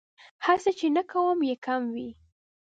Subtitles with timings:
[0.45, 2.09] هسې نه چې کوم يې کم وي